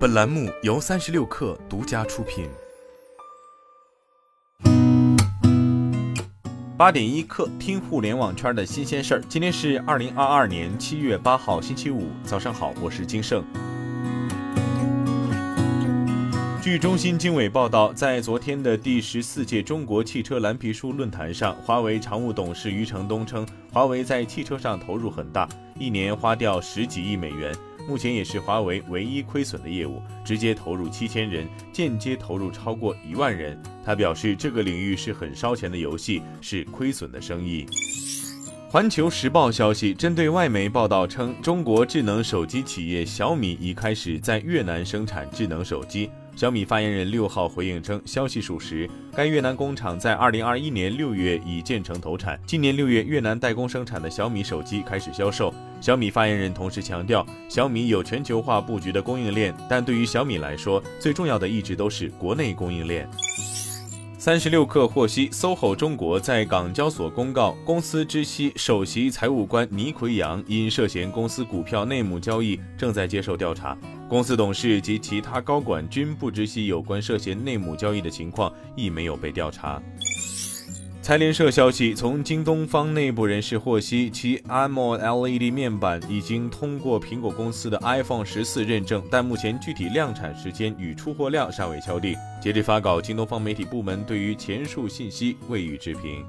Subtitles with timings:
[0.00, 2.48] 本栏目由三十六氪独家出品。
[6.74, 9.22] 八点一刻，听互联网圈的新鲜事儿。
[9.28, 13.44] 今天是二零二二年七月八号，星期五，早上好，我是金盛。
[16.62, 25.46] 据中新经纬报道，在昨天的第十四届中国汽车蓝皮书论坛上，华为常务董事余承东称，华为在汽车上投入很大，
[25.78, 27.54] 一年花掉十几亿美元。
[27.90, 33.60] 目前也是华为唯一亏损的业务，直接投入七千人，间接投入超过一万人。
[33.84, 37.66] 他表示，这个领域是很烧钱的游戏，是亏损的生意。
[38.72, 46.08] 环球时报消息，针对外媒报道称，中国智能手机企业小米已开始在越南生产智能手机。
[46.36, 48.88] 小米发言人六号回应称，消息属实。
[49.12, 55.52] 该越南工厂在二零二一年六月已建成投产，今年六月越南代工生产的小米手机开始销售。
[55.80, 63.10] 小米发言人同时强调，小米有全球化布局的供应链，但对于小米来说，最重要的一直都是国内供应链。
[64.20, 73.74] 三十六氪获悉，SOHO 中国在港交所公告，公司知悉首席财务官倪奎阳因涉嫌公司股票内幕交易，正在接受调查。
[74.10, 79.82] 公司董事及其他高管均不知悉有关涉嫌内幕交易的情况，亦没有被调查。
[81.02, 92.14] 财联社消息，从京东方内部人士获悉，其 AMOLED LED 面板已经通过苹果公司的 iPhone 十四认证，但目前具体量产时间与出货量尚未敲定。
[92.40, 96.24] 截至发稿，京东方媒体部门对于前述信息未予置评。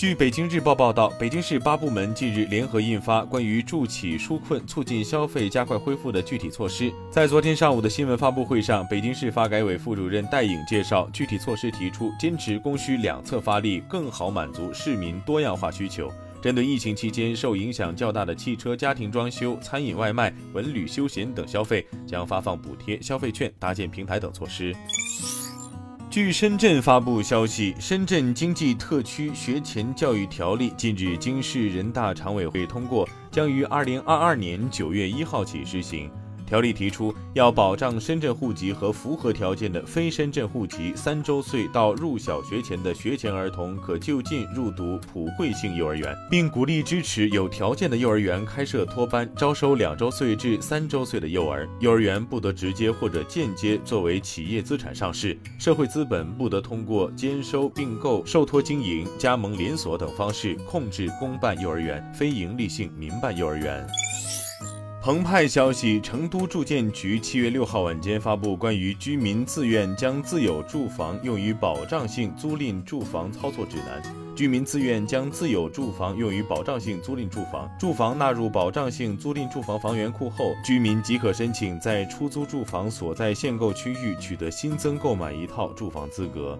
[0.00, 6.90] 据北京日报报道，北京市八部门近日联合印发关于助企纾困、促进消费、加快恢复的具体措施。
[7.10, 16.10] 在昨天上午的新闻发布会上，北京市发改委副主任戴颖介绍，具体措施提出坚持供需两侧发力，更好满足市民多样化需求。
[16.40, 24.74] 针对疫情期间受影响较大的汽车、家庭装修、餐饮外卖、文旅休闲等消费，将发放补贴、消费券、搭建平台等措施。
[26.10, 36.10] 据深圳发布消息，《深圳经济特区学前教育条例》近日经市人大常委会通过，将于二零二二年九月一号起施行。
[36.50, 51.68] 条例提出，要保障深圳户籍和符合条件的非深圳户籍三周岁到入小学前的学前儿童可就近入读普惠性幼儿园，并鼓励支持有条件的幼儿园开设托班，招收两周岁至三周岁的幼儿。
[51.78, 63.86] 幼儿园不得直接或者间接作为企业资产上市，社会资本不得通过兼收并购、受托经营、加盟连锁等方式控制公办幼儿园、非营利性民办幼儿园。
[65.10, 74.00] 澎湃消息，成都住建局七月六号晚间发布关于居民自愿将自有住房用于保障性租赁住房操作指南。
[74.36, 86.56] 居民自愿将自有住房用于保障性租赁住房，住房纳入保障性租赁住房房源库后，居民即可申请在出租住房所在限购区域取得新增购买一套住房资格。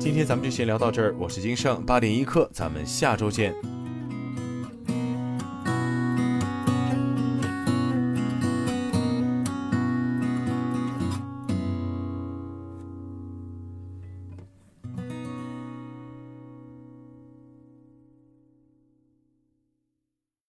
[0.00, 3.54] 今天咱们就先聊到这儿，我是金盛八点一刻，咱们下周见。